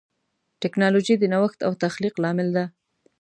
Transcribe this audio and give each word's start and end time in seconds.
ټکنالوجي 0.61 1.15
د 1.19 1.23
نوښت 1.33 1.59
او 1.67 1.71
تخلیق 1.83 2.15
لامل 2.23 2.47
ده. 2.55 2.65